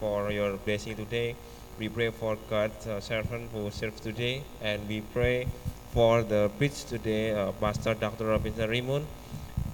[0.00, 1.36] for your blessing today.
[1.78, 5.46] We pray for God's uh, servant who serves today, and we pray
[5.92, 8.26] for the preach today, uh, Pastor Dr.
[8.26, 9.06] Robinson Raymond.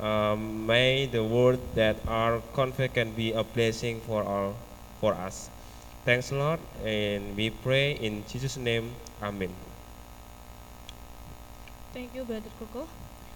[0.01, 4.55] Um, may the word that are conveyed can be a blessing for all
[5.01, 5.49] for us.
[6.05, 8.93] Thanks lot, and we pray in Jesus' name.
[9.23, 9.49] Amen.
[11.95, 12.89] Thank you, Brother Koko.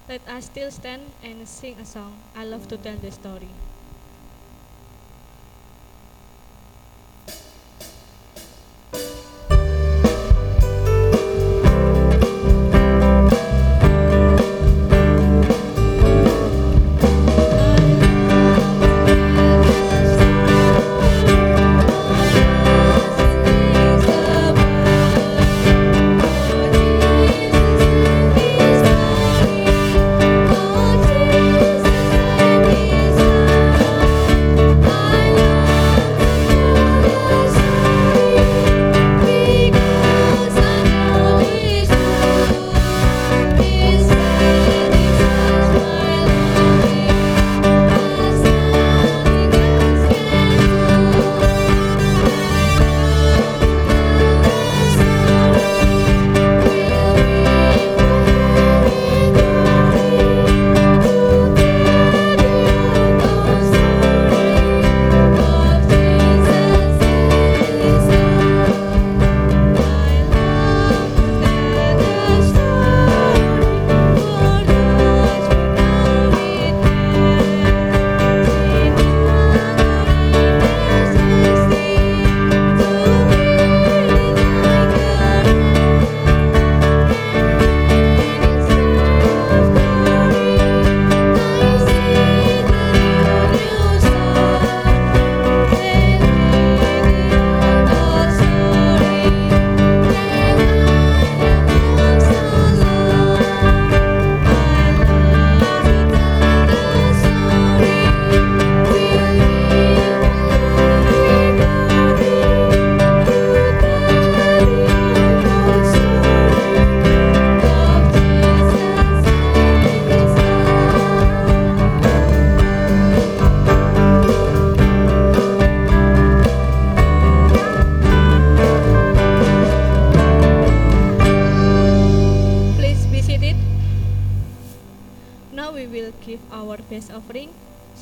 [0.09, 2.17] Let us still stand and sing a song.
[2.37, 3.49] I love to tell the story.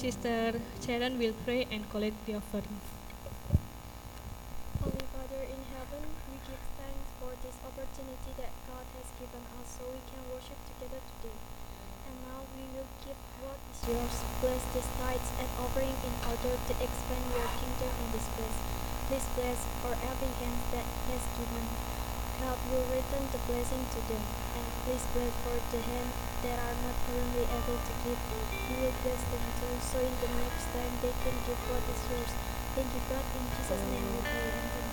[0.06, 2.78] Sister Sharon will pray and collect the offering.
[4.78, 9.66] Holy Father in heaven, we give thanks for this opportunity that God has given us
[9.66, 11.34] so we can worship together today.
[12.06, 14.14] And now we will give what is yours.
[14.38, 18.58] Bless these tithes and offering in order to expand your kingdom in this place.
[19.10, 21.95] Please bless for every hand that has given.
[22.40, 24.22] God will return the blessing to them.
[24.56, 26.10] And please bless for the hand
[26.44, 28.20] that are not currently able to give.
[28.68, 32.00] You will bless them too, so in the next time they can give what is
[32.12, 32.32] yours.
[32.76, 33.24] Thank you, God.
[33.36, 34.85] In Jesus' name we pray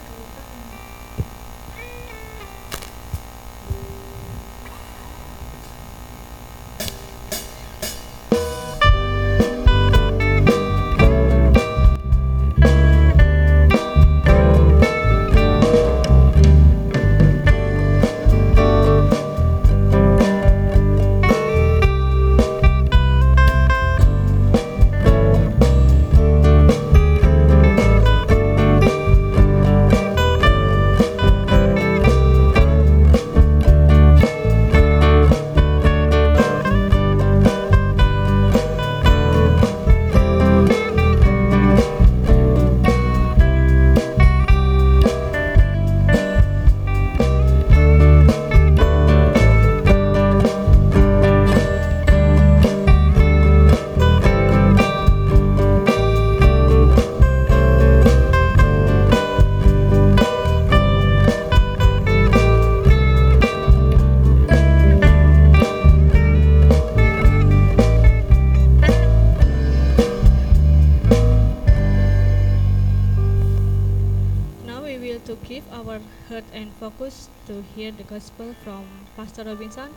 [78.13, 78.85] gospel from
[79.17, 79.89] Pastor Robinson.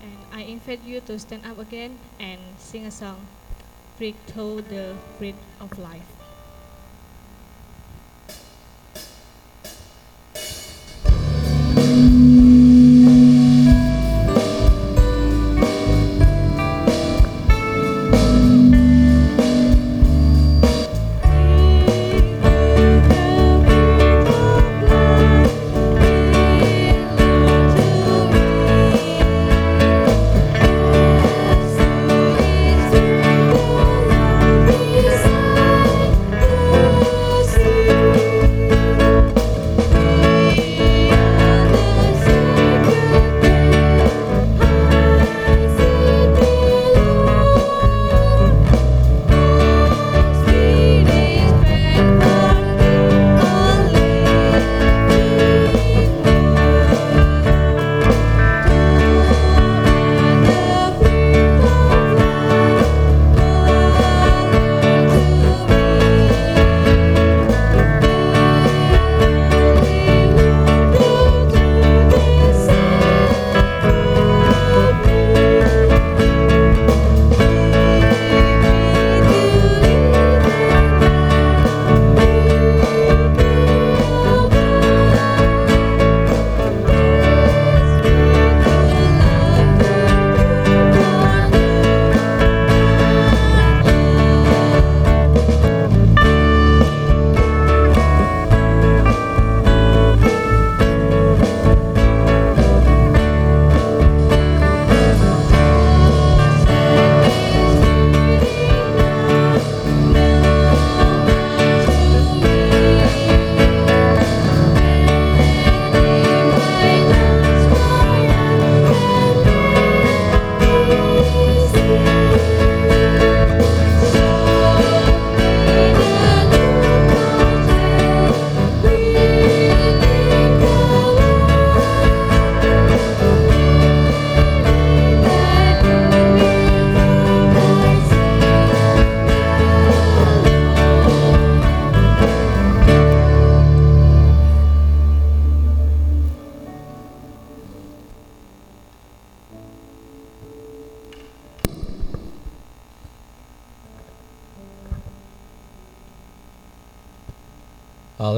[0.00, 3.26] And I invite you to stand up again and sing a song,
[3.98, 6.15] Break Thou the Bread of Life.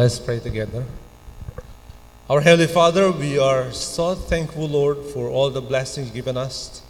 [0.08, 0.86] Let's pray together.
[2.30, 6.80] Our Heavenly Father, we are so thankful, Lord, for all the blessings given us.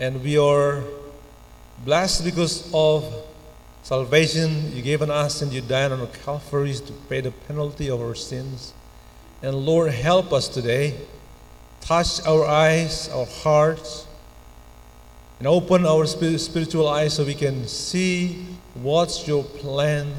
[0.00, 0.82] And we are
[1.84, 3.04] blessed because of
[3.84, 8.16] salvation you given us and you died on Calvary to pay the penalty of our
[8.16, 8.72] sins.
[9.40, 10.96] And Lord, help us today.
[11.80, 14.08] Touch our eyes, our hearts,
[15.38, 20.12] and open our spiritual eyes so we can see what's your plan,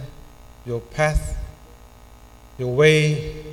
[0.65, 1.42] your path,
[2.63, 3.43] your way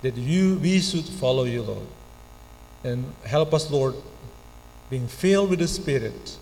[0.00, 1.86] that you we should follow you, Lord.
[2.82, 3.94] And help us, Lord,
[4.88, 6.38] being filled with the Spirit.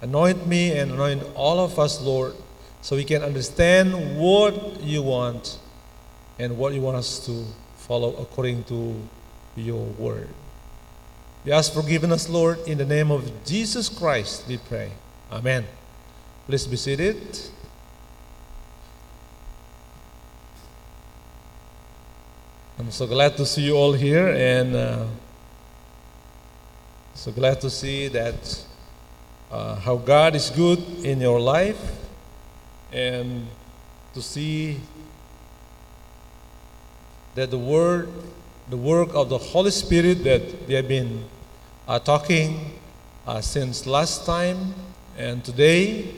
[0.00, 2.34] Anoint me and anoint all of us, Lord,
[2.80, 5.58] so we can understand what you want
[6.38, 7.44] and what you want us to
[7.76, 8.96] follow according to
[9.56, 10.28] your word.
[11.44, 14.92] We ask forgiveness, Lord, in the name of Jesus Christ, we pray.
[15.30, 15.64] Amen.
[16.46, 17.20] Please be seated.
[22.80, 25.04] I'm so glad to see you all here and uh,
[27.12, 28.64] so glad to see that
[29.52, 31.76] uh, how God is good in your life
[32.90, 33.46] and
[34.14, 34.80] to see
[37.34, 38.08] that the word
[38.70, 41.26] the work of the Holy Spirit that we have been
[41.86, 42.80] uh, talking
[43.26, 44.72] uh, since last time
[45.18, 46.14] and today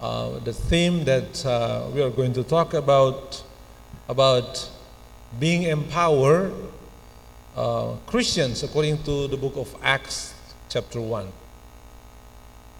[0.00, 3.40] uh, the theme that uh, we are going to talk about
[4.08, 4.68] about
[5.38, 6.52] being empowered
[7.56, 10.34] uh, Christians according to the book of Acts
[10.68, 11.32] chapter 1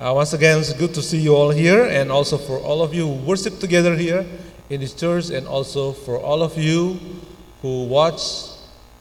[0.02, 2.92] uh, once again, it's good to see you all here, and also for all of
[2.92, 4.26] you who worship together here
[4.68, 6.98] in this church, and also for all of you
[7.60, 8.48] who watch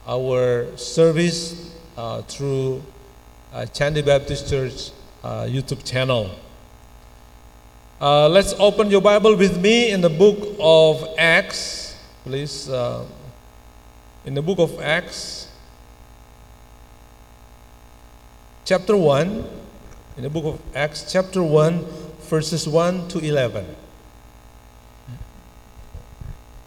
[0.06, 2.84] our service uh, through
[3.52, 4.92] uh, Chandy Baptist Church
[5.24, 6.30] uh, YouTube channel.
[8.00, 12.70] Uh, let's open your Bible with me in the book of Acts, please.
[14.24, 15.48] In the book of Acts,
[18.66, 19.46] chapter 1
[20.18, 21.86] in the book of Acts, chapter 1,
[22.30, 23.66] verses 1 to 11.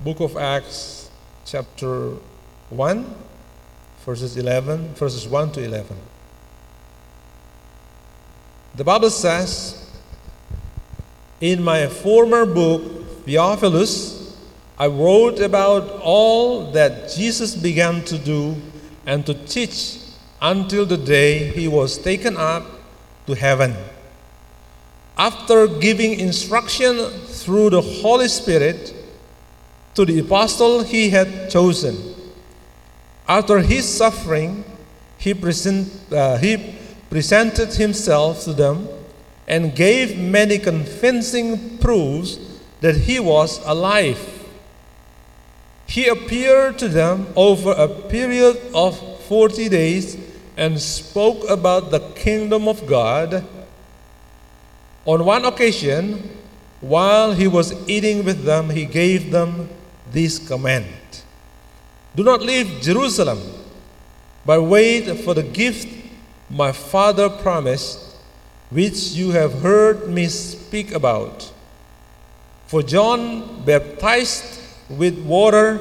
[0.00, 1.10] Book of Acts,
[1.44, 2.14] chapter
[2.70, 3.14] 1,
[4.04, 5.96] verses 11, verses 1 to 11.
[8.74, 9.88] The Bible says,
[11.40, 14.13] In my former book, Theophilus,
[14.76, 18.56] I wrote about all that Jesus began to do
[19.06, 19.98] and to teach
[20.42, 22.64] until the day he was taken up
[23.26, 23.76] to heaven.
[25.16, 28.92] After giving instruction through the Holy Spirit
[29.94, 32.14] to the apostle he had chosen,
[33.28, 34.64] after his suffering,
[35.18, 36.74] he, present, uh, he
[37.10, 38.88] presented himself to them
[39.46, 42.38] and gave many convincing proofs
[42.80, 44.33] that he was alive.
[45.86, 50.16] He appeared to them over a period of 40 days
[50.56, 53.44] and spoke about the kingdom of God.
[55.04, 56.30] On one occasion,
[56.80, 59.68] while he was eating with them, he gave them
[60.10, 60.86] this command
[62.14, 63.40] Do not leave Jerusalem,
[64.46, 65.88] but wait for the gift
[66.48, 68.16] my father promised,
[68.70, 71.50] which you have heard me speak about.
[72.66, 75.80] For John baptized with water,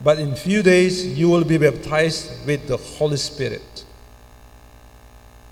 [0.00, 3.84] but in few days you will be baptized with the Holy Spirit.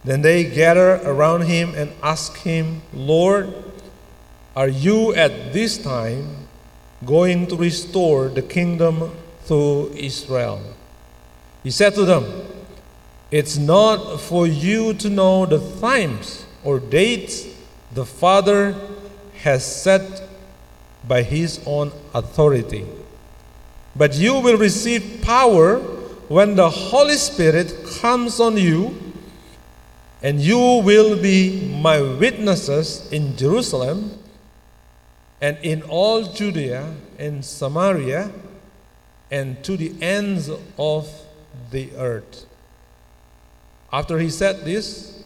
[0.04, 3.52] Then they gather around him and ask him, Lord,
[4.56, 6.48] are you at this time
[7.04, 9.12] going to restore the kingdom
[9.46, 10.62] to Israel?
[11.62, 12.24] He said to them,
[13.30, 17.46] It's not for you to know the times or dates
[17.92, 18.74] the Father
[19.42, 20.27] has set
[21.08, 22.86] by his own authority.
[23.96, 25.78] But you will receive power
[26.28, 29.08] when the Holy Spirit comes on you
[30.22, 34.18] and you will be my witnesses in Jerusalem
[35.40, 38.30] and in all Judea and Samaria
[39.30, 41.08] and to the ends of
[41.70, 42.46] the earth.
[43.92, 45.24] After he said this,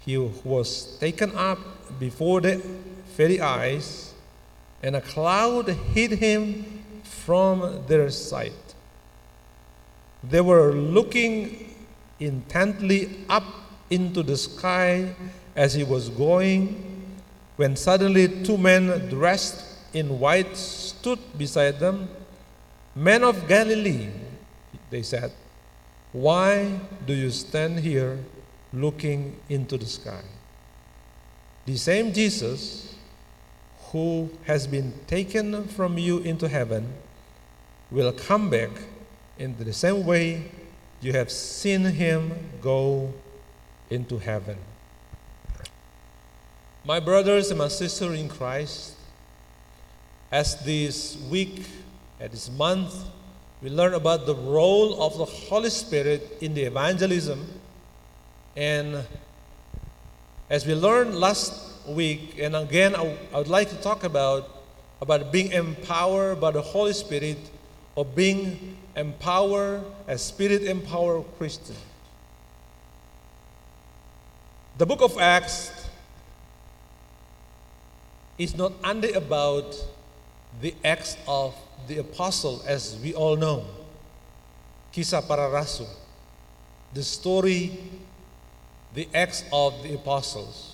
[0.00, 1.58] he was taken up
[1.98, 2.62] before the
[3.16, 4.09] very eyes,
[4.82, 8.52] and a cloud hid him from their sight.
[10.22, 11.74] They were looking
[12.18, 13.44] intently up
[13.90, 15.14] into the sky
[15.56, 17.16] as he was going,
[17.56, 22.08] when suddenly two men dressed in white stood beside them.
[22.94, 24.08] Men of Galilee,
[24.88, 25.32] they said,
[26.12, 28.18] why do you stand here
[28.72, 30.22] looking into the sky?
[31.66, 32.94] The same Jesus
[33.92, 36.92] who has been taken from you into heaven
[37.90, 38.70] will come back
[39.38, 40.50] in the same way
[41.00, 43.12] you have seen him go
[43.88, 44.56] into heaven.
[46.84, 48.94] My brothers and my sisters in Christ,
[50.30, 51.66] as this week,
[52.20, 52.94] at this month,
[53.60, 57.46] we learn about the role of the Holy Spirit in the evangelism.
[58.56, 59.04] And
[60.48, 64.48] as we learned last week, and again, I, I would like to talk about,
[65.00, 67.38] about being empowered by the Holy Spirit
[67.94, 71.76] or being empowered as Spirit empowered Christian.
[74.78, 75.70] The book of Acts
[78.38, 79.76] is not only about
[80.60, 81.54] the acts of
[81.86, 83.64] the apostle, as we all know.
[84.92, 85.88] Kisah para rasul.
[86.94, 87.78] The story,
[88.94, 90.69] the acts of the apostles.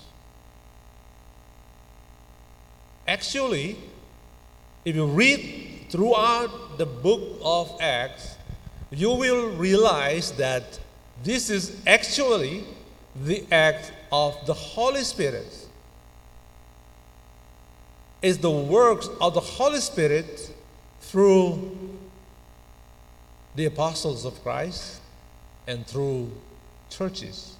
[3.07, 3.77] Actually,
[4.83, 8.35] if you read throughout the book of Acts,
[8.91, 10.79] you will realize that
[11.23, 12.63] this is actually
[13.15, 15.67] the act of the Holy Spirit.
[18.21, 20.51] It's the works of the Holy Spirit
[21.01, 21.77] through
[23.55, 24.99] the apostles of Christ
[25.67, 26.31] and through
[26.89, 27.55] churches.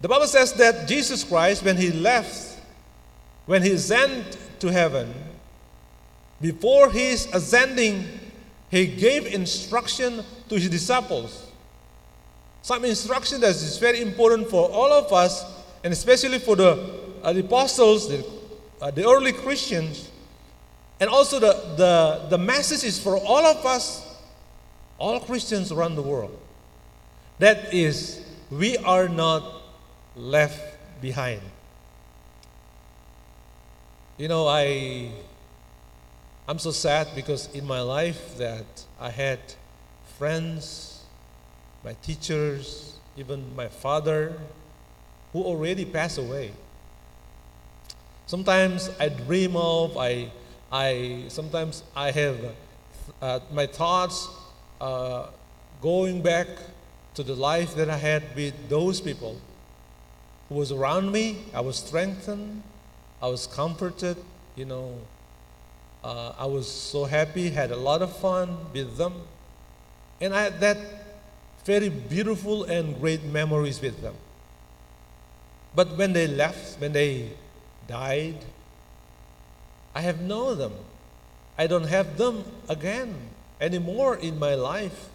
[0.00, 2.58] The Bible says that Jesus Christ, when he left,
[3.46, 5.12] when he ascended to heaven,
[6.40, 8.04] before his ascending,
[8.70, 11.46] he gave instruction to his disciples.
[12.62, 15.44] Some instruction that is very important for all of us,
[15.82, 16.90] and especially for the,
[17.22, 18.24] uh, the apostles, the,
[18.80, 20.10] uh, the early Christians,
[21.00, 24.18] and also the, the, the message is for all of us,
[24.98, 26.38] all Christians around the world.
[27.38, 29.53] That is, we are not
[30.16, 30.60] left
[31.00, 31.40] behind.
[34.16, 35.10] You know, I
[36.46, 38.66] I'm so sad because in my life that
[39.00, 39.40] I had
[40.18, 41.04] friends,
[41.82, 44.34] my teachers, even my father
[45.32, 46.52] who already passed away.
[48.26, 50.30] Sometimes I dream of, I,
[50.70, 52.36] I sometimes I have
[53.20, 54.28] uh, my thoughts
[54.80, 55.28] uh,
[55.80, 56.46] going back
[57.14, 59.40] to the life that I had with those people
[60.48, 61.38] who was around me.
[61.54, 62.62] I was strengthened,
[63.22, 64.16] I was comforted,
[64.56, 64.98] you know.
[66.02, 69.14] Uh, I was so happy, had a lot of fun with them.
[70.20, 70.78] And I had that
[71.64, 74.14] very beautiful and great memories with them.
[75.74, 77.30] But when they left, when they
[77.88, 78.44] died,
[79.94, 80.74] I have known them.
[81.56, 83.14] I don't have them again
[83.60, 85.08] anymore in my life,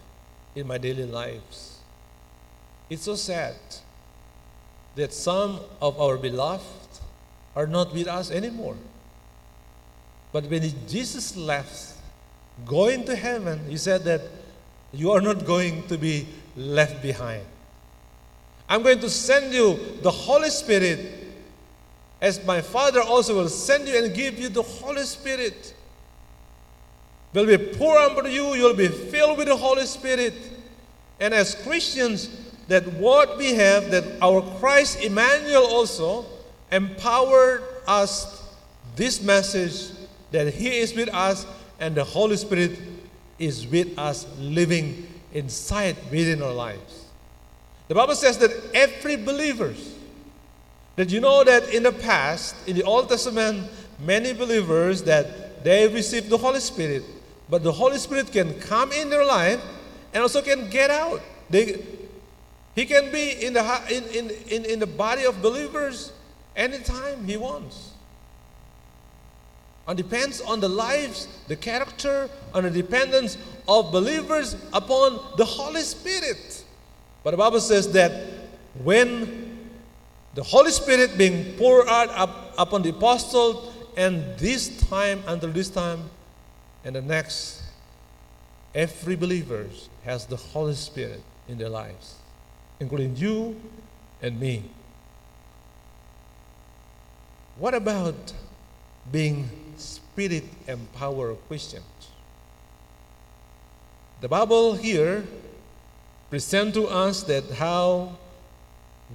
[0.54, 1.78] in my daily lives.
[2.88, 3.54] It's so sad
[4.96, 6.64] that some of our beloved
[7.54, 8.76] are not with us anymore.
[10.32, 11.94] But when Jesus left,
[12.66, 14.20] going to heaven, he said that
[14.92, 17.44] you are not going to be left behind.
[18.68, 21.00] I'm going to send you the Holy Spirit,
[22.20, 25.74] as my Father also will send you and give you the Holy Spirit.
[27.32, 30.34] Will be poured upon you, you'll be filled with the Holy Spirit.
[31.18, 32.28] And as Christians,
[32.70, 36.24] that what we have, that our Christ Emmanuel also
[36.70, 38.44] empowered us
[38.94, 39.90] this message
[40.30, 41.46] that He is with us
[41.80, 42.78] and the Holy Spirit
[43.40, 47.06] is with us living inside within our lives.
[47.88, 49.74] The Bible says that every believer,
[50.94, 55.88] that you know that in the past, in the Old Testament, many believers that they
[55.88, 57.02] received the Holy Spirit,
[57.48, 59.60] but the Holy Spirit can come in their life
[60.14, 61.20] and also can get out.
[61.48, 61.84] They,
[62.80, 66.14] he can be in the, in, in, in, in the body of believers
[66.56, 67.90] anytime he wants.
[69.86, 73.36] It depends on the lives, the character, and the dependence
[73.68, 76.64] of believers upon the Holy Spirit.
[77.22, 78.12] But the Bible says that
[78.82, 79.68] when
[80.34, 85.68] the Holy Spirit being poured out up, upon the apostle, and this time until this
[85.68, 86.08] time,
[86.82, 87.60] and the next,
[88.74, 89.66] every believer
[90.02, 92.14] has the Holy Spirit in their lives,
[92.80, 93.60] including you
[94.22, 94.64] and me.
[97.56, 98.32] What about
[99.12, 101.84] being spirit empowered Christians?
[104.20, 105.24] The Bible here
[106.30, 108.18] present to us that how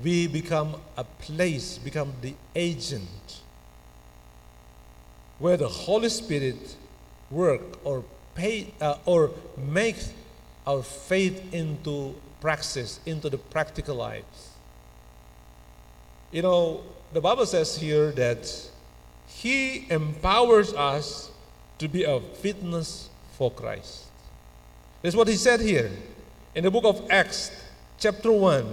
[0.03, 3.41] we become a place, become the agent
[5.39, 6.75] where the Holy Spirit
[7.29, 8.03] work or
[8.35, 9.97] pay uh, or make
[10.67, 14.51] our faith into praxis, into the practical lives.
[16.31, 18.45] You know, the Bible says here that
[19.25, 21.31] He empowers us
[21.79, 24.03] to be a witness for Christ.
[25.01, 25.89] That's what he said here
[26.53, 27.49] in the book of Acts,
[27.97, 28.71] chapter 1,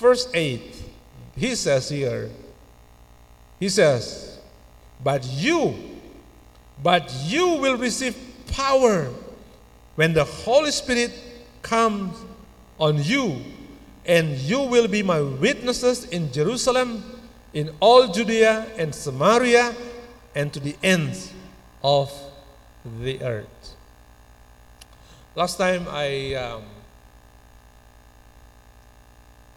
[0.00, 0.62] verse 8.
[1.36, 2.30] He says here,
[3.60, 4.38] he says,
[5.02, 5.74] But you,
[6.82, 9.10] but you will receive power
[9.94, 11.12] when the Holy Spirit
[11.60, 12.16] comes
[12.78, 13.40] on you,
[14.04, 17.02] and you will be my witnesses in Jerusalem,
[17.52, 19.74] in all Judea and Samaria,
[20.34, 21.32] and to the ends
[21.82, 22.12] of
[23.00, 23.74] the earth.
[25.34, 26.62] Last time I um,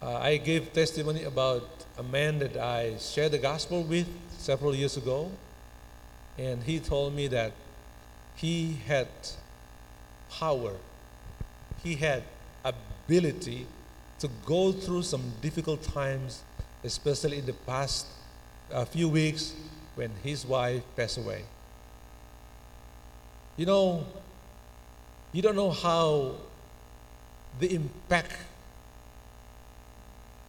[0.00, 4.06] uh, I gave testimony about a man that I shared the gospel with
[4.38, 5.30] several years ago,
[6.36, 7.52] and he told me that
[8.36, 9.08] he had
[10.30, 10.74] power,
[11.82, 12.22] he had
[13.08, 13.66] ability
[14.18, 16.42] to go through some difficult times,
[16.84, 18.06] especially in the past
[18.70, 19.54] uh, few weeks
[19.94, 21.42] when his wife passed away.
[23.56, 24.06] You know,
[25.32, 26.34] you don't know how
[27.58, 28.32] the impact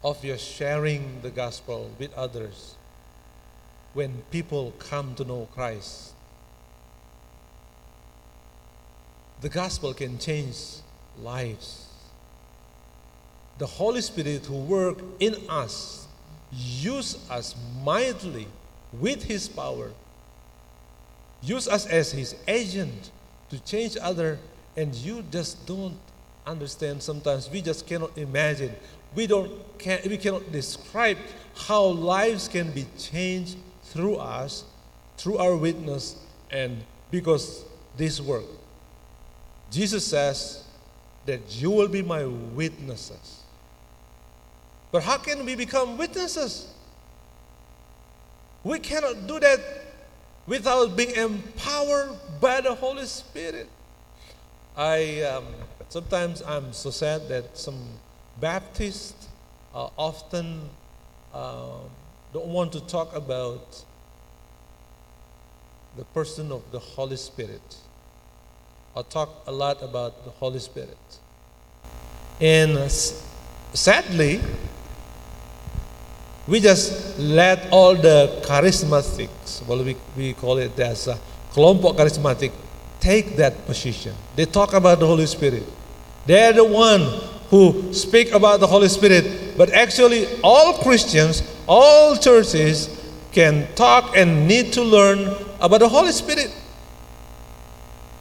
[0.04, 2.76] of your sharing the gospel with others
[3.94, 6.12] when people come to know Christ.
[9.40, 10.58] The gospel can change
[11.18, 11.89] lives.
[13.60, 16.08] The Holy Spirit who work in us
[16.52, 18.48] use us mightily
[18.94, 19.92] with his power.
[21.42, 23.12] Use us as his agent
[23.50, 24.40] to change other
[24.78, 25.98] and you just don't
[26.48, 27.04] understand.
[27.04, 28.74] Sometimes we just cannot imagine.
[29.14, 31.18] We don't can, we cannot describe
[31.68, 34.64] how lives can be changed through us
[35.18, 36.16] through our witness
[36.50, 37.66] and because
[37.98, 38.46] this work.
[39.70, 40.64] Jesus says
[41.26, 43.39] that you will be my witnesses
[44.92, 46.74] but how can we become witnesses
[48.64, 49.60] we cannot do that
[50.48, 53.70] without being empowered by the holy spirit
[54.76, 55.46] i um,
[55.90, 57.78] sometimes i'm so sad that some
[58.40, 59.28] Baptists
[59.76, 60.70] uh, often
[61.34, 61.80] uh,
[62.34, 63.84] don't want to talk about
[65.98, 67.76] the person of the Holy Spirit
[68.96, 70.98] or talk a lot about the Holy Spirit.
[72.40, 74.40] And sadly,
[76.50, 81.20] we just let all the charismatics, well, we, we call it as a
[81.54, 82.52] kelompok charismatic,
[83.00, 84.16] take that position.
[84.36, 85.64] They talk about the Holy Spirit.
[86.26, 87.02] They're the one
[87.50, 92.90] who speak about the Holy Spirit, but actually, all Christians, all churches
[93.32, 96.52] can talk and need to learn about the Holy Spirit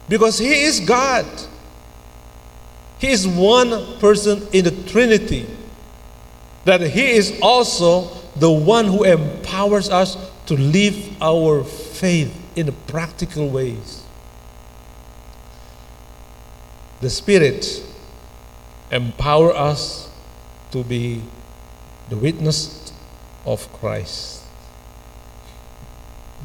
[0.07, 1.25] because He is God.
[2.99, 5.47] He is one person in the Trinity.
[6.65, 13.49] That He is also the one who empowers us to live our faith in practical
[13.49, 14.03] ways.
[17.01, 17.83] The Spirit
[18.91, 20.09] empower us
[20.71, 21.21] to be
[22.09, 22.91] the witness
[23.45, 24.43] of Christ.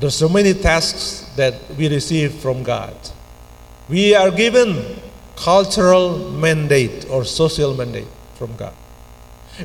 [0.00, 2.94] There's so many tasks that we receive from God.
[3.88, 5.00] We are given
[5.36, 8.74] cultural mandate or social mandate from God.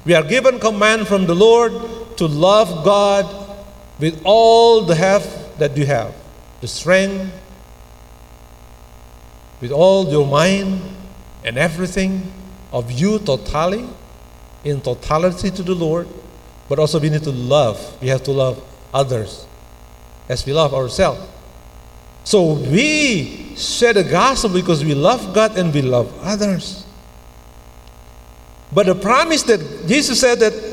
[0.05, 1.73] We are given command from the Lord
[2.19, 3.25] to love God
[3.97, 5.23] with all the have
[5.57, 6.13] that you have,
[6.59, 7.33] the strength,
[9.61, 10.81] with all your mind
[11.45, 12.31] and everything
[12.73, 13.87] of you totally,
[14.65, 16.07] in totality to the Lord,
[16.67, 17.79] but also we need to love.
[18.01, 18.61] We have to love
[18.93, 19.45] others
[20.27, 21.25] as we love ourselves.
[22.25, 26.85] So we share the gospel because we love God and we love others.
[28.73, 30.68] But the promise that Jesus said that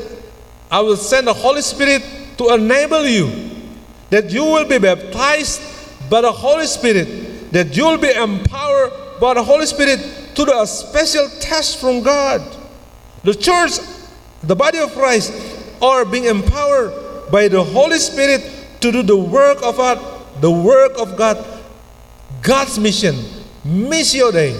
[0.69, 2.03] I will send the Holy Spirit
[2.37, 3.31] to enable you,
[4.09, 5.61] that you will be baptized
[6.09, 9.99] by the Holy Spirit, that you will be empowered by the Holy Spirit
[10.35, 12.41] to do a special test from God.
[13.23, 13.79] The church,
[14.43, 15.33] the body of Christ,
[15.81, 18.41] are being empowered by the Holy Spirit
[18.81, 19.99] to do the work of God,
[20.41, 21.43] the work of God,
[22.41, 23.15] God's mission,
[23.65, 24.53] Missio Dei,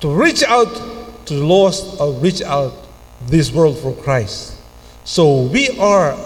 [0.00, 0.68] to reach out
[1.26, 2.72] to the lost or reach out
[3.26, 4.57] this world for Christ.
[5.08, 6.18] So we are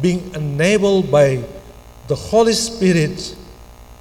[0.00, 1.42] being enabled by
[2.06, 3.34] the Holy Spirit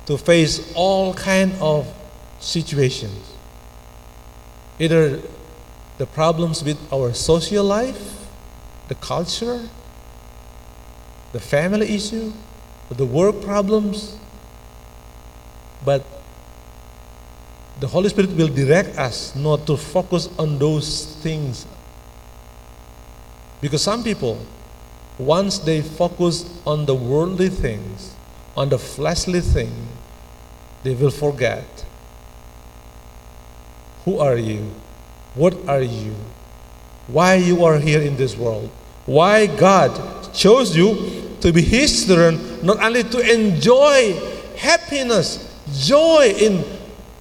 [0.05, 1.91] to face all kind of
[2.39, 3.34] situations.
[4.77, 5.19] Either
[5.97, 8.27] the problems with our social life,
[8.89, 9.67] the culture,
[11.34, 12.31] the family issue,
[12.91, 14.19] the work problems,
[15.84, 16.05] but
[17.79, 21.65] the Holy Spirit will direct us not to focus on those things.
[23.62, 24.43] Because some people,
[25.17, 28.15] once they focus on the worldly things,
[28.58, 29.88] on the fleshly thing,
[30.84, 31.86] they will forget
[34.06, 34.65] who are you?
[35.36, 36.15] What are you?
[37.08, 38.69] Why you are here in this world?
[39.06, 44.13] Why God chose you to be His children, not only to enjoy
[44.58, 46.63] happiness, joy in,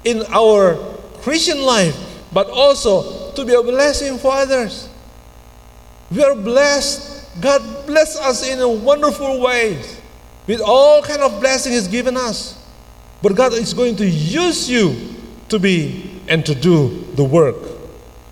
[0.05, 0.77] in our
[1.21, 1.97] Christian life,
[2.33, 4.90] but also to be a blessing for others.
[6.11, 7.41] We are blessed.
[7.41, 10.01] God bless us in a wonderful ways
[10.47, 12.59] with all kind of blessing He's given us.
[13.23, 15.15] But God is going to use you
[15.49, 17.57] to be and to do the work.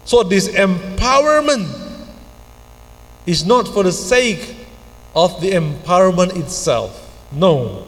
[0.05, 1.69] So this empowerment
[3.27, 4.57] is not for the sake
[5.14, 7.05] of the empowerment itself.
[7.31, 7.87] No.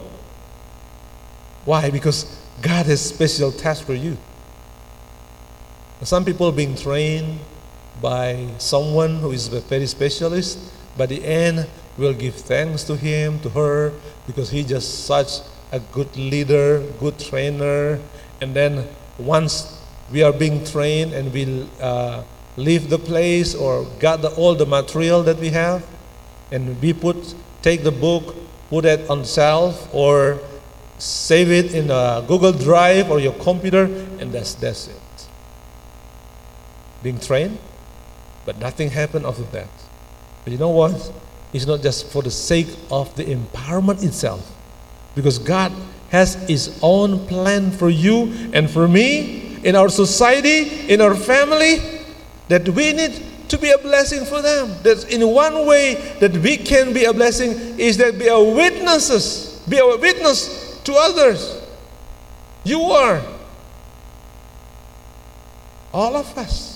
[1.65, 1.89] Why?
[1.89, 2.25] Because
[2.61, 4.17] God has special task for you.
[6.03, 7.39] Some people being trained
[8.01, 10.57] by someone who is a very specialist,
[10.97, 13.93] but the end we'll give thanks to him, to her,
[14.27, 15.39] because he just such
[15.71, 17.99] a good leader, good trainer.
[18.41, 18.87] And then
[19.17, 19.79] once
[20.11, 22.23] we are being trained and we uh,
[22.57, 25.85] leave the place or gather all the material that we have,
[26.51, 28.35] and we put take the book,
[28.69, 30.39] put it on shelf, or
[30.97, 33.85] save it in a Google Drive or your computer,
[34.19, 34.97] and that's that's it.
[37.03, 37.57] Being trained,
[38.51, 39.69] but nothing happened after that.
[40.43, 41.13] But you know what?
[41.53, 44.53] It's not just for the sake of the empowerment itself,
[45.15, 45.71] because God
[46.09, 51.77] has His own plan for you and for me, in our society, in our family,
[52.49, 54.67] that we need to be a blessing for them.
[54.83, 59.63] That in one way that we can be a blessing is that be a witnesses,
[59.69, 61.61] be a witness to others.
[62.65, 63.21] You are.
[65.93, 66.70] All of us.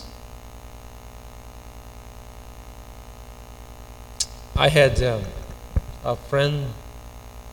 [4.58, 5.22] I had um,
[6.06, 6.68] a friend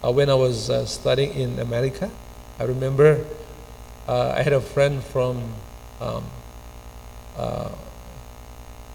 [0.04, 2.08] uh, when I was uh, studying in America.
[2.60, 3.26] I remember
[4.06, 5.42] uh, I had a friend from
[6.00, 6.24] um,
[7.36, 7.70] uh,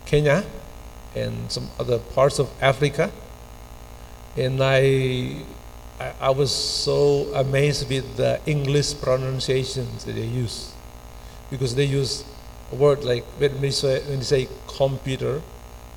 [0.06, 0.46] Kenya
[1.15, 3.12] and some other parts of Africa,
[4.38, 5.43] and I,
[6.00, 10.74] I, I was so amazed with the English pronunciations that they use,
[11.50, 12.24] because they use
[12.72, 15.41] a word like when they say, when they say computer,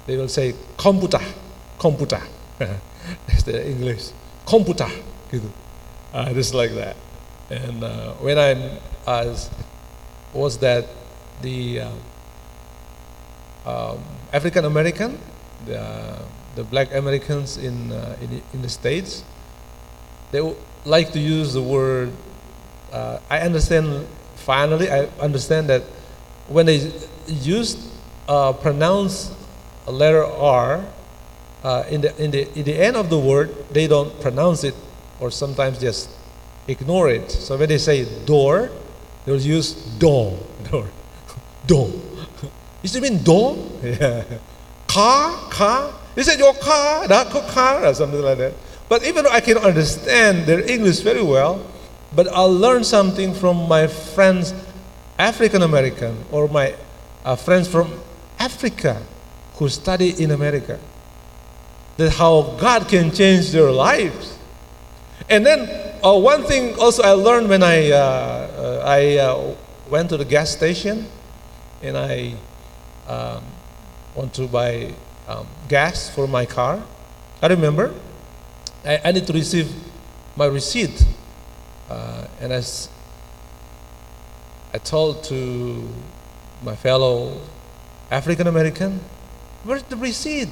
[0.06, 1.20] they will say computer,
[1.80, 2.20] computer.
[3.26, 4.12] That's the English.
[4.44, 4.92] Computer,
[5.32, 5.48] gitu.
[6.12, 6.94] Uh, just like that.
[7.48, 9.48] And uh, when I was,
[10.36, 10.84] was that
[11.40, 11.90] the uh,
[13.64, 13.98] um,
[14.32, 15.18] African American,
[15.66, 16.20] the,
[16.54, 19.24] the black Americans in, uh, in, the, in the States,
[20.30, 20.40] they
[20.84, 22.12] like to use the word,
[22.92, 25.82] uh, I understand, finally, I understand that
[26.48, 26.92] when they
[27.26, 27.90] use,
[28.28, 29.32] uh, pronounce
[29.86, 30.84] a letter R,
[31.62, 34.74] uh, in, the, in, the, in the end of the word, they don't pronounce it
[35.20, 36.10] or sometimes just
[36.66, 37.30] ignore it.
[37.30, 38.70] So when they say door,
[39.26, 40.38] they'll use door,
[40.70, 40.88] door,
[41.66, 41.90] door.
[42.82, 43.56] Is it mean door?
[43.82, 44.24] Yeah.
[44.86, 45.94] Car, car.
[46.16, 47.06] Is it your car?
[47.06, 48.54] That car or something like that.
[48.88, 51.64] But even though I can understand their English very well,
[52.12, 54.52] but I'll learn something from my friends,
[55.16, 56.74] African American, or my
[57.24, 58.00] uh, friends from
[58.38, 59.00] Africa
[59.54, 60.80] who study in America.
[62.00, 64.38] That how God can change their lives.
[65.28, 65.68] And then
[66.02, 69.54] uh, one thing also I learned when I, uh, uh, I uh,
[69.90, 71.04] went to the gas station
[71.82, 72.36] and I
[73.06, 73.44] um,
[74.14, 74.94] want to buy
[75.28, 76.82] um, gas for my car.
[77.42, 77.92] I remember
[78.82, 79.70] I, I need to receive
[80.36, 81.04] my receipt.
[81.90, 82.88] Uh, and as
[84.72, 85.86] I told to
[86.62, 87.42] my fellow
[88.10, 89.00] African American,
[89.64, 90.48] where's the receipt?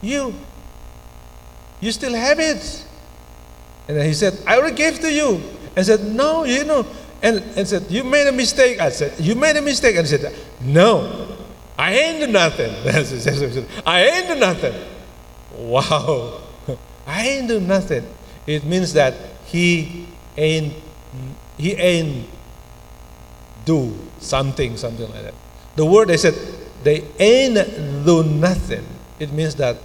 [0.00, 0.32] You,
[1.80, 2.84] you still have it.
[3.88, 5.42] And then he said, I already gave to you.
[5.76, 6.86] And said, no, you know.
[7.22, 8.80] And, and said, you made a mistake.
[8.80, 9.96] I said, you made a mistake.
[9.96, 11.36] And he said, no,
[11.76, 12.70] I ain't do nothing.
[13.86, 14.74] I ain't do nothing.
[15.56, 16.40] Wow.
[17.06, 18.06] I ain't do nothing.
[18.46, 19.14] It means that
[19.46, 20.74] he ain't
[21.58, 22.26] he ain't
[23.64, 25.34] do something, something like that.
[25.76, 26.34] The word they said
[26.82, 27.54] they ain't
[28.04, 28.86] do nothing.
[29.18, 29.76] It means that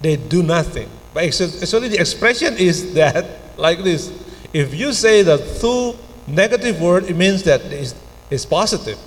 [0.00, 0.88] they do nothing.
[1.12, 4.12] But actually the expression is that like this.
[4.52, 5.96] If you say the two
[6.26, 7.94] negative word, it means that it's,
[8.30, 8.98] it's positive.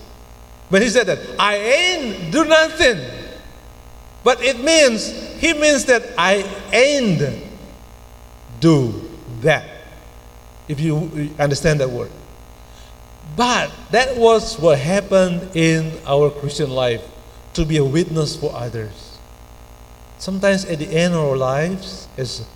[0.70, 3.00] But he said that I ain't do nothing.
[4.24, 7.44] But it means he means that I ain't
[8.60, 9.10] do
[9.42, 9.70] that.
[10.68, 12.12] If you understand that word.
[13.36, 17.04] But that was what happened in our Christian life
[17.54, 19.13] to be a witness for others.
[20.24, 22.48] Sometimes at the end of our lives, as,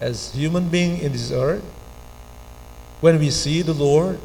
[0.00, 1.62] as human being in this earth,
[3.02, 4.18] when we see the Lord,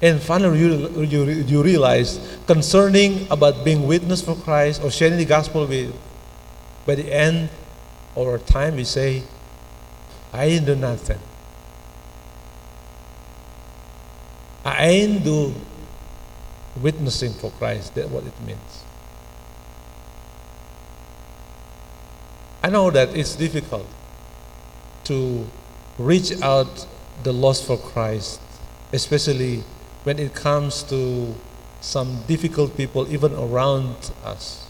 [0.00, 5.24] And finally, you, you, you realize concerning about being witness for Christ or sharing the
[5.24, 5.94] gospel with,
[6.86, 7.48] by the end
[8.14, 9.22] of our time, we say,
[10.32, 11.18] I ain't do nothing.
[14.64, 15.54] I ain't do
[16.80, 17.94] witnessing for Christ.
[17.94, 18.85] That's what it means.
[22.62, 23.86] I know that it's difficult
[25.04, 25.46] to
[25.98, 26.86] reach out
[27.22, 28.40] the lost for Christ,
[28.92, 29.62] especially
[30.04, 31.34] when it comes to
[31.80, 34.66] some difficult people even around us.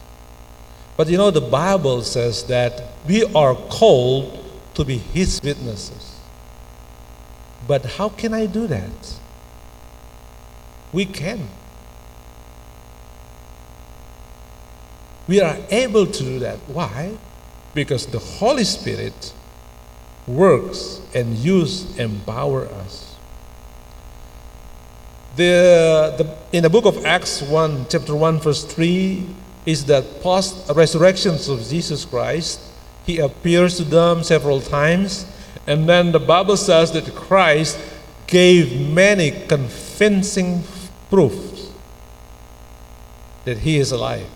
[0.97, 4.45] But you know, the Bible says that we are called
[4.75, 6.19] to be His witnesses.
[7.67, 9.15] But how can I do that?
[10.93, 11.49] We can.
[15.27, 16.59] We are able to do that.
[16.69, 17.17] Why?
[17.77, 19.35] Because the Holy Spirit
[20.27, 23.15] works and use empower us.
[25.37, 29.27] The, the, in the book of Acts 1, chapter 1, verse 3,
[29.67, 32.63] is that post resurrections of Jesus Christ,
[33.05, 35.27] he appears to them several times,
[35.67, 37.79] and then the Bible says that Christ
[38.27, 40.65] gave many convincing
[41.11, 41.71] proofs
[43.45, 44.31] that he is alive,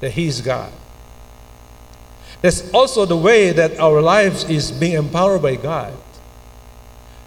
[0.00, 0.70] that he is God.
[2.40, 5.92] That's also the way that our lives is being empowered by God.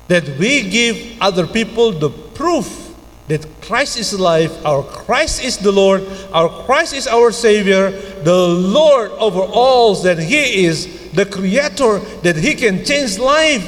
[0.08, 2.82] That we give other people the proof
[3.28, 7.92] that Christ is life, our Christ is the Lord, our Christ is our Savior,
[8.24, 13.64] the Lord over all, that He is the Creator, that He can change life,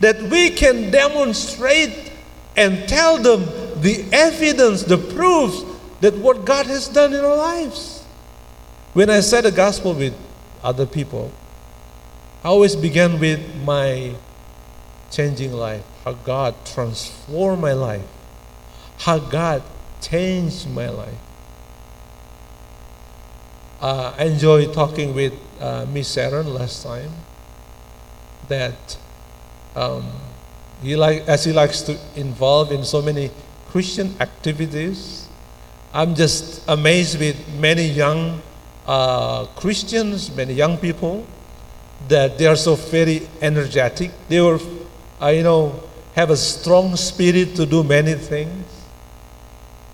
[0.00, 2.12] that we can demonstrate
[2.56, 3.44] and tell them
[3.80, 5.62] the evidence, the proofs
[6.00, 8.02] that what God has done in our lives.
[8.94, 10.14] When I said the gospel with
[10.64, 11.30] other people.
[12.42, 14.14] I always began with my
[15.10, 18.06] changing life, how God transformed my life,
[18.98, 19.62] how God
[20.00, 21.18] changed my life.
[23.80, 27.12] Uh, I enjoyed talking with uh, Miss Sharon last time
[28.48, 28.96] that
[29.76, 30.10] um,
[30.82, 33.30] he like as he likes to involve in so many
[33.68, 35.28] Christian activities.
[35.92, 38.42] I'm just amazed with many young
[38.86, 41.26] uh, Christians, many young people,
[42.08, 44.10] that they are so very energetic.
[44.28, 44.58] They were,
[45.20, 45.82] uh, you know,
[46.14, 48.64] have a strong spirit to do many things.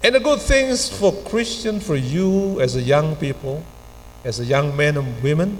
[0.03, 3.62] And the good things for Christian, for you as a young people,
[4.24, 5.59] as a young men and women,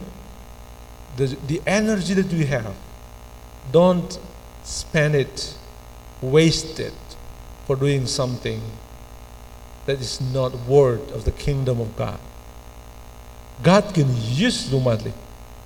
[1.17, 2.75] the, the energy that we have,
[3.71, 4.19] don't
[4.65, 5.57] spend it,
[6.21, 6.95] waste it
[7.67, 8.61] for doing something
[9.87, 12.19] that is not word of the kingdom of God.
[13.63, 15.13] God can use you mightily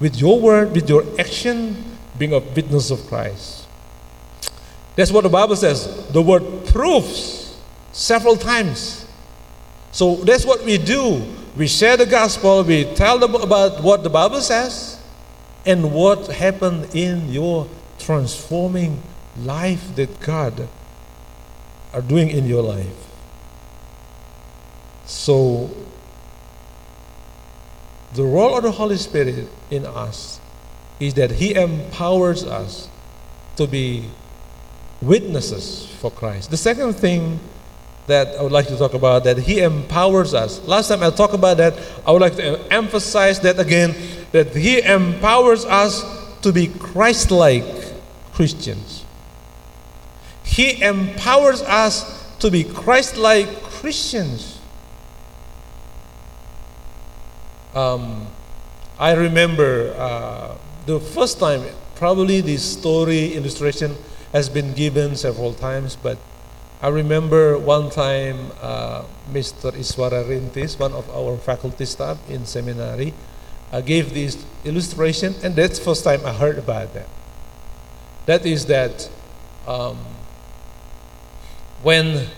[0.01, 1.83] with your word, with your action,
[2.19, 3.67] being a witness of Christ.
[4.97, 6.09] That's what the Bible says.
[6.09, 7.57] The word proves
[7.93, 9.07] several times.
[9.93, 11.23] So that's what we do.
[11.57, 15.01] We share the gospel, we tell them about what the Bible says
[15.65, 19.01] and what happened in your transforming
[19.39, 20.69] life that God
[21.93, 23.09] are doing in your life.
[25.07, 25.71] So
[28.15, 30.41] the role of the Holy Spirit in us
[31.01, 32.89] is that He empowers us
[33.57, 34.05] to be
[35.03, 36.51] witnesses for Christ.
[36.51, 37.41] The second thing
[38.07, 40.61] that I would like to talk about that He empowers us.
[40.67, 41.75] Last time I talked about that,
[42.07, 43.95] I would like to emphasize that again
[44.33, 46.05] that He empowers us
[46.43, 47.65] to be Christ like
[48.33, 49.05] Christians.
[50.45, 54.61] He empowers us to be Christ like Christians.
[57.75, 58.29] Um,
[58.99, 60.57] I remember uh,
[60.87, 61.65] the first time,
[61.97, 63.97] probably this story illustration
[64.33, 66.19] has been given several times, but
[66.81, 69.73] I remember one time uh, Mr.
[69.73, 73.13] Iswara Rintis, one of our faculty staff in seminary,
[73.73, 77.09] uh, gave this illustration, and that's the first time I heard about that.
[78.27, 79.11] That is that
[79.67, 79.99] um,
[81.83, 82.29] when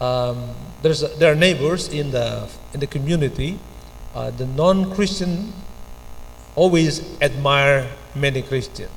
[0.00, 3.58] um, there's there are neighbors in the in the community
[4.14, 5.52] uh, the non Christian
[6.54, 8.90] always admire many Christians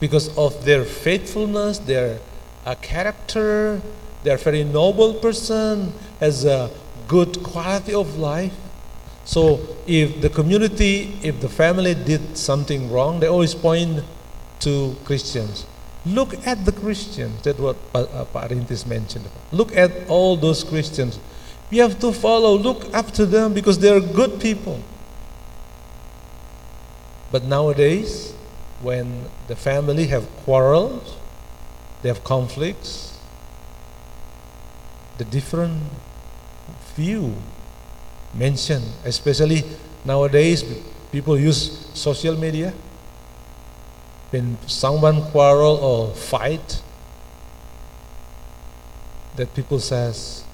[0.00, 2.18] because of their faithfulness, their
[2.64, 3.80] uh, character,
[4.24, 6.70] they're very noble person, has a
[7.06, 8.54] good quality of life.
[9.24, 14.02] So if the community, if the family did something wrong, they always point
[14.60, 15.66] to Christians.
[16.06, 17.42] Look at the Christians.
[17.42, 19.26] That's what uh, Parintis mentioned.
[19.52, 21.18] Look at all those Christians
[21.70, 24.80] we have to follow, look up to them because they are good people.
[27.30, 28.32] But nowadays,
[28.82, 31.16] when the family have quarrels,
[32.02, 33.18] they have conflicts,
[35.18, 35.82] the different
[36.96, 37.36] view
[38.34, 39.64] mentioned, especially
[40.04, 40.64] nowadays
[41.12, 42.72] people use social media.
[44.30, 46.82] When someone quarrel or fight,
[49.36, 50.44] that people says,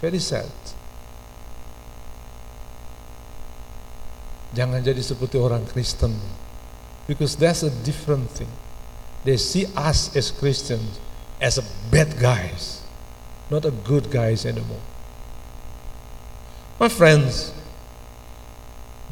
[0.00, 0.50] very sad.
[4.56, 6.16] Jangan jadi seperti orang Kristen.
[7.06, 8.50] Because that's a different thing.
[9.22, 10.98] They see us as Christians
[11.40, 12.82] as a bad guys,
[13.50, 14.82] not a good guys anymore.
[16.80, 17.52] My friends,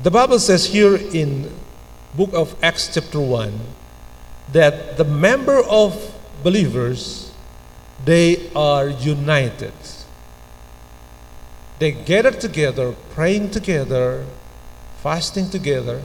[0.03, 1.53] the Bible says here in
[2.15, 3.53] book of Acts chapter 1
[4.53, 5.97] that the member of
[6.43, 7.33] believers
[8.05, 9.73] they are united.
[11.85, 14.25] They gather together, praying together,
[15.03, 16.01] fasting together.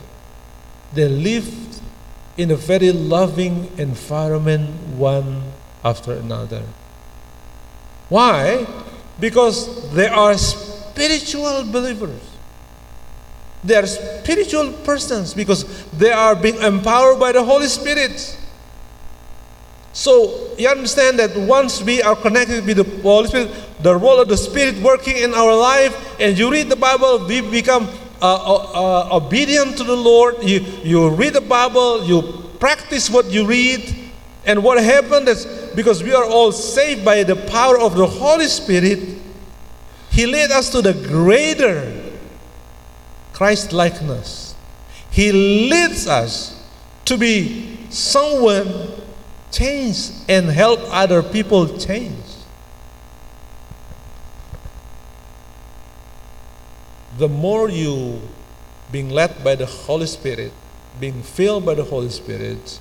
[0.92, 1.48] They live
[2.36, 5.42] in a very loving environment one
[5.82, 6.64] after another.
[8.10, 8.68] Why?
[9.22, 12.28] Because they are spiritual believers.
[13.64, 18.38] They are spiritual persons because they are being empowered by the Holy Spirit.
[19.94, 24.28] So you understand that once we are connected with the Holy Spirit, the role of
[24.28, 27.90] the Spirit working in our life, and you read the Bible, we become
[28.22, 30.44] uh, uh, uh, obedient to the Lord.
[30.44, 32.22] You, you read the Bible, you
[32.60, 33.96] practice what you read,
[34.46, 38.48] and what happened is because we are all saved by the power of the Holy
[38.48, 39.18] Spirit,
[40.12, 42.12] He led us to the greater
[43.34, 44.56] Christ likeness.
[45.12, 46.62] He leads us
[47.06, 48.92] to be someone
[49.52, 52.24] change and help other people change.
[57.18, 58.22] The more you
[58.92, 60.52] being led by the Holy Spirit,
[61.00, 62.80] being filled by the Holy Spirit,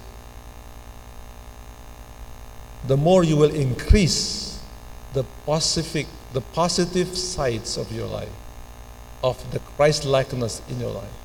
[2.87, 4.63] the more you will increase
[5.13, 8.33] the positive, the positive sides of your life,
[9.25, 11.19] of the Christ likeness in your life,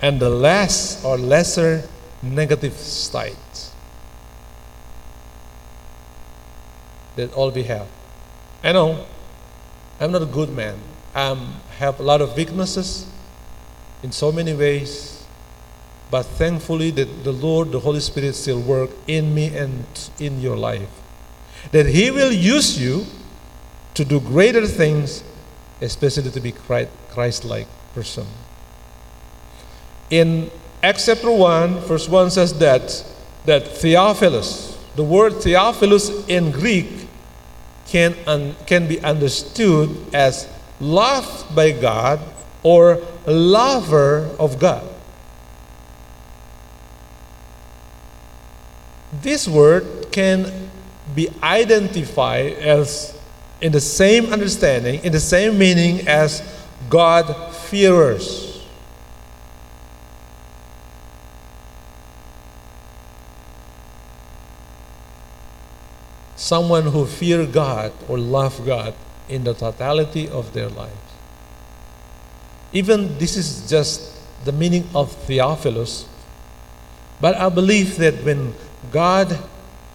[0.00, 1.88] and the less or lesser
[2.22, 3.71] negative sides.
[7.16, 7.86] That all we have.
[8.62, 9.04] I know
[10.00, 10.78] I'm not a good man.
[11.14, 11.36] I
[11.78, 13.06] have a lot of weaknesses
[14.02, 15.24] in so many ways,
[16.10, 19.84] but thankfully that the Lord, the Holy Spirit still work in me and
[20.18, 20.88] in your life.
[21.70, 23.06] That He will use you
[23.94, 25.22] to do greater things,
[25.80, 28.26] especially to be Christ-like person.
[30.10, 30.50] In
[30.82, 33.04] Acts chapter 1, verse 1 says that,
[33.44, 37.01] that Theophilus, the word Theophilus in Greek
[37.92, 40.48] can, un, can be understood as
[40.80, 42.20] loved by God
[42.62, 44.88] or lover of God.
[49.20, 50.70] This word can
[51.14, 53.14] be identified as
[53.60, 56.42] in the same understanding, in the same meaning as
[56.88, 58.51] God fearers.
[66.52, 68.92] Someone who fear God or love God
[69.26, 71.10] in the totality of their lives.
[72.74, 74.12] Even this is just
[74.44, 76.04] the meaning of Theophilus,
[77.22, 78.52] but I believe that when
[78.90, 79.38] God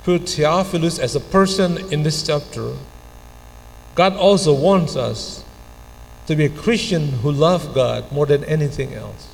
[0.03, 2.73] put Theophilus as a person in this chapter,
[3.93, 5.45] God also wants us
[6.25, 9.29] to be a Christian who love God more than anything else.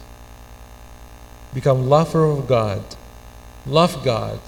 [1.54, 2.84] Become lover of God,
[3.66, 4.42] love God,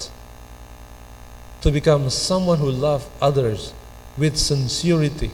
[1.60, 3.72] to become someone who loves others
[4.16, 5.30] with sincerity.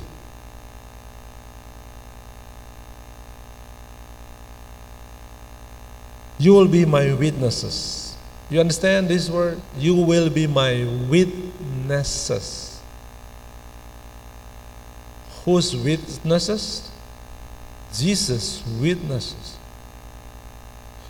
[6.39, 8.17] You will be my witnesses.
[8.51, 9.61] You understand this word?
[9.77, 12.81] You will be my witnesses.
[15.45, 16.91] Whose witnesses?
[17.95, 19.57] Jesus' witnesses.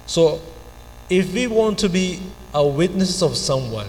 [0.06, 0.40] So,
[1.08, 2.20] if we want to be
[2.52, 3.88] a witness of someone,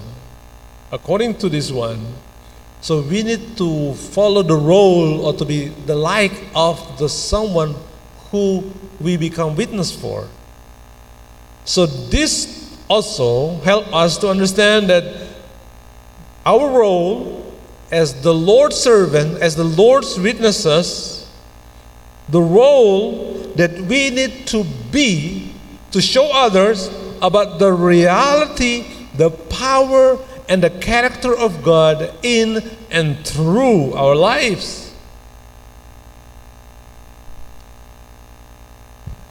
[0.93, 1.99] according to this one,
[2.79, 7.73] so we need to follow the role or to be the like of the someone
[8.29, 8.71] who
[9.01, 10.27] we become witness for.
[11.65, 15.29] So this also help us to understand that
[16.45, 17.51] our role
[17.91, 21.27] as the Lord's servant, as the Lord's witnesses,
[22.29, 25.55] the role that we need to be
[25.91, 26.89] to show others
[27.21, 28.85] about the reality,
[29.15, 34.93] the power, and the character of God in and through our lives.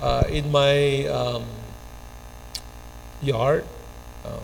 [0.00, 1.44] Uh, in my um,
[3.20, 3.64] yard,
[4.24, 4.40] um,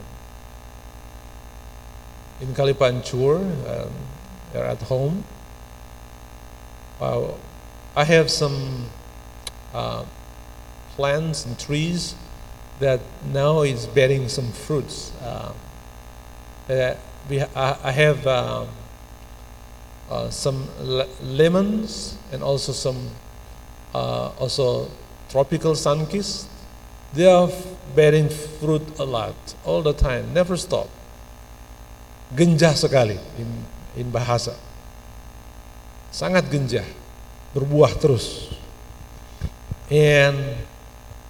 [2.40, 3.92] in Kalipancur, um,
[4.54, 5.24] at home,
[7.00, 7.32] uh,
[7.96, 8.86] I have some
[9.74, 10.04] uh,
[10.94, 12.14] plants and trees
[12.78, 13.00] that
[13.32, 15.12] now is bearing some fruits.
[15.20, 15.52] Uh,
[16.68, 16.94] uh,
[17.28, 18.68] we I, I have um,
[20.10, 23.10] uh, some le- lemons and also some
[23.94, 24.88] uh, also
[25.28, 26.46] tropical sunkist.
[27.12, 27.48] They are
[27.96, 30.88] bearing fruit a lot, all the time, never stop.
[32.36, 33.48] Genjah sekali in,
[33.96, 34.52] in bahasa.
[36.12, 36.84] Sangat genjah,
[37.56, 38.52] berbuah terus.
[39.88, 40.60] And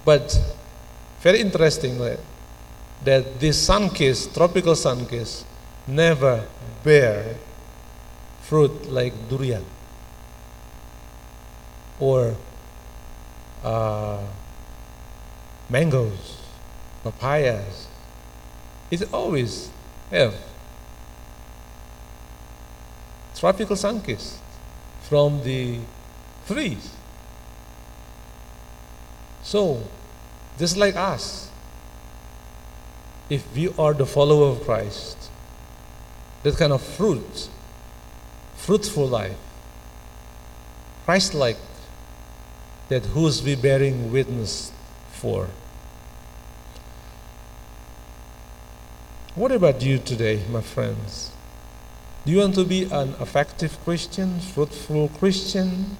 [0.03, 0.35] but
[1.23, 1.95] very interesting
[3.03, 5.43] that this sunkist, tropical sunkist,
[5.87, 6.45] never
[6.83, 7.35] bear
[8.41, 9.65] fruit like durian
[11.99, 12.35] or
[13.63, 14.21] uh,
[15.69, 16.39] mangoes,
[17.03, 17.87] papayas.
[18.89, 19.69] It always
[20.09, 20.33] have
[23.35, 24.37] tropical sunkist
[25.07, 25.79] from the
[26.47, 26.91] trees.
[29.43, 29.83] So,
[30.57, 31.48] just like us,
[33.29, 35.29] if we are the follower of Christ,
[36.43, 37.49] that kind of fruit,
[38.55, 39.37] fruitful life,
[41.05, 41.57] Christ like,
[42.89, 44.71] that whose we bearing witness
[45.11, 45.47] for.
[49.35, 51.31] What about you today, my friends?
[52.25, 55.97] Do you want to be an effective Christian, fruitful Christian?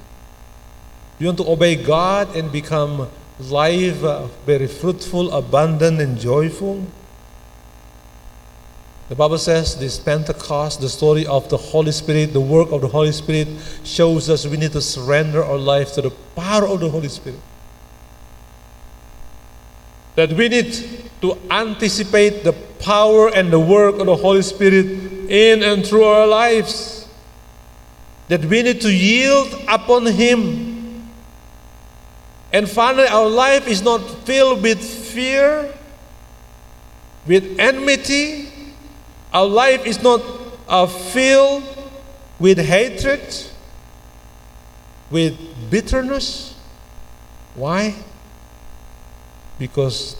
[1.17, 3.07] Do you want to obey God and become
[3.39, 6.85] life uh, very fruitful, abundant, and joyful?
[9.09, 12.87] The Bible says this Pentecost, the story of the Holy Spirit, the work of the
[12.87, 13.47] Holy Spirit,
[13.83, 17.39] shows us we need to surrender our life to the power of the Holy Spirit.
[20.15, 20.73] That we need
[21.21, 26.27] to anticipate the power and the work of the Holy Spirit in and through our
[26.27, 27.07] lives.
[28.27, 31.09] That we need to yield upon Him.
[32.53, 35.73] And finally, our life is not filled with fear,
[37.25, 38.48] with enmity.
[39.33, 40.21] Our life is not
[40.67, 41.63] uh, filled
[42.39, 43.21] with hatred,
[45.11, 45.37] with
[45.69, 46.55] bitterness.
[47.53, 47.95] Why?
[49.59, 50.15] Because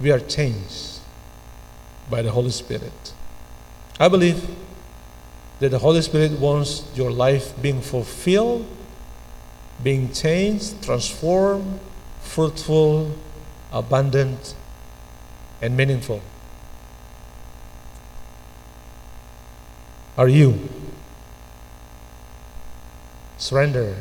[0.00, 1.00] we are changed
[2.08, 3.14] by the Holy Spirit.
[3.98, 4.46] I believe
[5.58, 8.66] that the Holy Spirit wants your life being fulfilled,
[9.82, 11.80] being changed, transformed,
[12.20, 13.10] fruitful,
[13.72, 14.54] abundant,
[15.62, 16.20] and meaningful.
[20.16, 20.68] Are you
[23.36, 23.96] surrender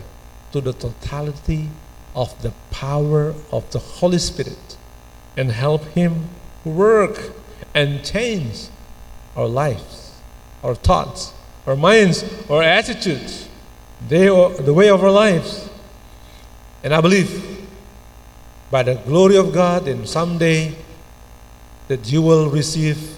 [0.53, 1.69] to the totality
[2.15, 4.77] of the power of the Holy Spirit
[5.35, 6.29] and help Him
[6.63, 7.33] work
[7.73, 8.67] and change
[9.35, 10.13] our lives,
[10.63, 11.33] our thoughts,
[11.67, 13.49] our minds, our attitudes,
[14.07, 15.69] the way of our lives.
[16.81, 17.67] And I believe
[18.71, 20.75] by the glory of God and someday
[21.89, 23.17] that you will receive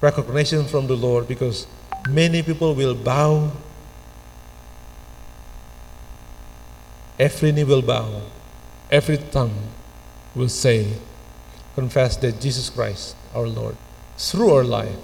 [0.00, 1.66] recognition from the Lord because
[2.08, 3.50] many people will bow,
[7.18, 8.22] every knee will bow,
[8.90, 9.68] every tongue
[10.34, 10.94] will say,
[11.74, 13.76] confess that Jesus Christ, our Lord,
[14.16, 14.96] through our life,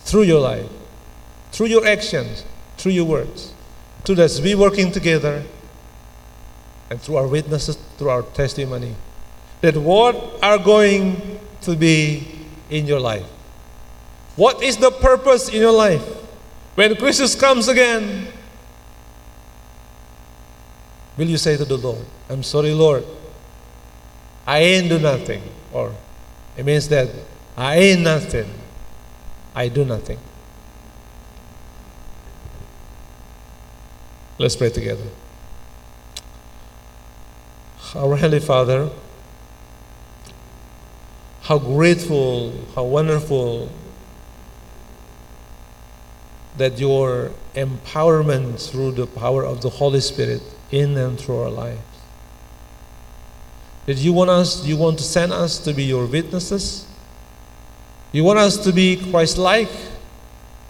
[0.00, 0.68] through your life,
[1.52, 2.44] through your actions,
[2.76, 3.52] through your words,
[4.04, 5.42] through us we working together,
[6.90, 8.94] and through our witnesses, through our testimony,
[9.60, 13.26] that what are going to be in your life.
[14.38, 16.06] What is the purpose in your life?
[16.76, 18.28] When Christus comes again,
[21.16, 23.04] will you say to the Lord, I'm sorry, Lord,
[24.46, 25.42] I ain't do nothing.
[25.72, 25.92] Or
[26.56, 27.08] it means that
[27.56, 28.48] I ain't nothing.
[29.56, 30.20] I do nothing.
[34.38, 35.10] Let's pray together.
[37.96, 38.88] Our Heavenly Father,
[41.42, 43.68] how grateful, how wonderful
[46.58, 51.80] that your empowerment through the power of the Holy Spirit in and through our lives.
[53.86, 56.86] That you want us, you want to send us to be your witnesses.
[58.12, 59.70] You want us to be Christ like.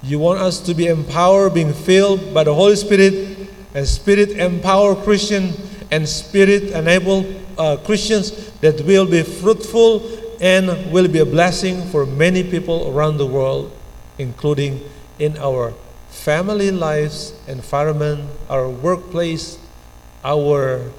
[0.02, 4.94] You want us to be empowered, being filled by the Holy Spirit, and Spirit empower
[4.94, 5.52] Christian
[5.90, 7.26] and Spirit enable
[7.58, 10.06] uh, Christians that will be fruitful
[10.40, 13.72] and will be a blessing for many people around the world,
[14.18, 14.80] including
[15.18, 15.72] in our
[16.08, 19.58] family lives, environment, our workplace,
[20.24, 20.90] our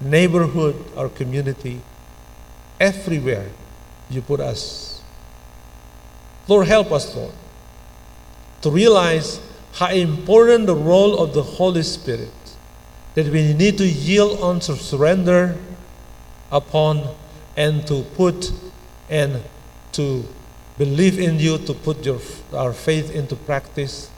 [0.00, 1.80] neighborhood, our community,
[2.80, 3.50] everywhere
[4.10, 5.02] you put us.
[6.48, 7.32] Lord, help us, Lord,
[8.62, 9.40] to realize
[9.74, 12.30] how important the role of the Holy Spirit
[13.14, 15.56] that we need to yield on to surrender
[16.52, 17.14] upon
[17.56, 18.52] and to put
[19.08, 19.42] and
[19.92, 20.24] to
[20.78, 22.20] believe in you to put your
[22.52, 24.10] our faith into practice.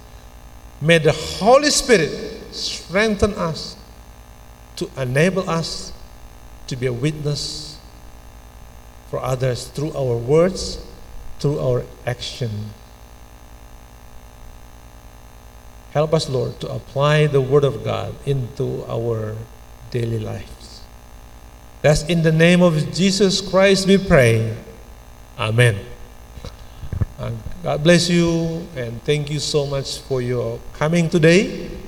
[0.81, 2.11] May the holy spirit
[2.55, 3.77] strengthen us
[4.77, 5.93] to enable us
[6.67, 7.79] to be a witness
[9.11, 10.79] for others through our words
[11.39, 12.51] through our action.
[15.93, 19.35] Help us lord to apply the word of god into our
[19.91, 20.83] daily lives.
[21.83, 24.55] That's in the name of jesus christ we pray.
[25.39, 25.98] Amen
[27.19, 27.33] Uh,
[27.65, 31.69] God bless you and thank you so much for your coming today.